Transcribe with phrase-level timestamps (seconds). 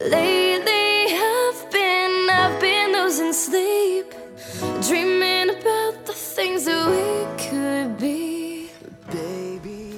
[0.00, 4.14] Lately, I've been, I've been losing sleep,
[4.88, 8.68] dreaming about the things that we could be.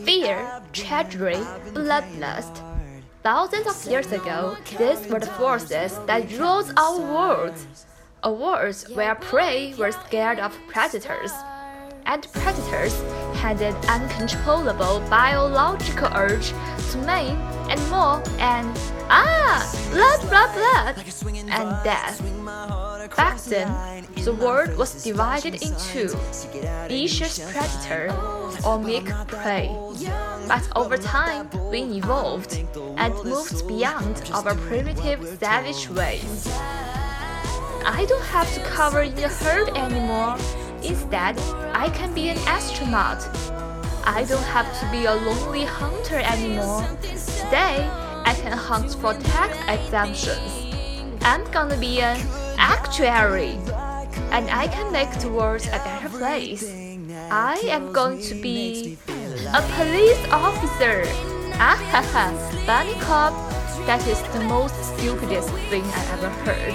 [0.04, 2.61] Fear, treachery, bloodlust.
[3.22, 7.54] Thousands of years ago, these were the forces that ruled our world.
[8.24, 11.32] A world where prey were scared of predators,
[12.07, 12.95] and predators
[13.36, 16.53] had an uncontrollable biological urge
[16.91, 17.36] to maim
[17.71, 18.79] and maul and
[19.09, 19.61] ah,
[19.91, 20.95] blood, blood, blood,
[21.50, 22.21] and death.
[23.17, 26.17] Back then, the world was divided into
[26.89, 28.14] vicious predator
[28.66, 29.68] or meek prey.
[30.49, 32.55] But over time, we evolved
[32.97, 36.48] and moved beyond our primitive savage ways.
[37.86, 40.36] I don't have to cover in the herd anymore.
[40.83, 41.39] Instead,
[41.84, 43.20] I can be an astronaut.
[44.06, 46.83] I don't have to be a lonely hunter anymore.
[47.02, 47.86] Today,
[48.24, 50.50] I can hunt for tax exemptions.
[51.20, 52.16] I'm gonna be an
[52.56, 53.58] actuary.
[54.32, 56.64] And I can make the world a better place.
[57.30, 58.96] I am going to be
[59.52, 61.04] a police officer.
[61.60, 61.76] Ah
[62.66, 63.34] bunny cop.
[63.84, 66.74] That is the most stupidest thing I ever heard.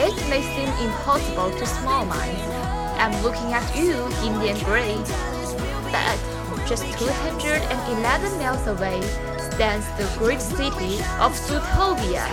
[0.00, 2.87] It may seem impossible to small minds.
[2.98, 4.96] I'm looking at you, Gideon Grey.
[5.92, 6.18] But
[6.66, 9.00] just 211 miles away
[9.52, 12.26] stands the great city of Zootopia,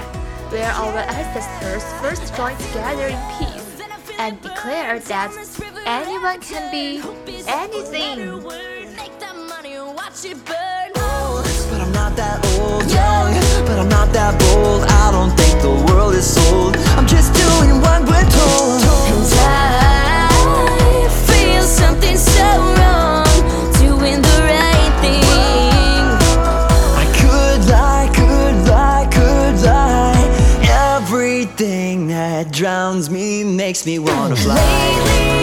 [0.52, 3.80] where our ancestors first joined together in peace
[4.18, 5.32] and declared that
[5.86, 7.00] anyone can be
[7.48, 8.42] anything.
[11.70, 13.34] But I'm not that old, young,
[13.68, 14.95] but I'm not that bold.
[31.46, 34.56] Everything that drowns me makes me wanna fly.
[34.56, 35.35] Lately,